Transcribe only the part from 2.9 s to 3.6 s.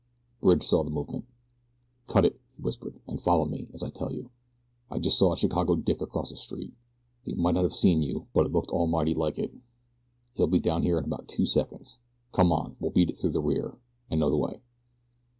"and follow